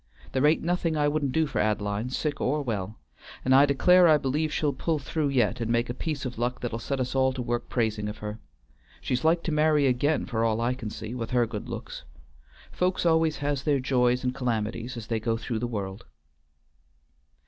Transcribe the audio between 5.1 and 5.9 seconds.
yet and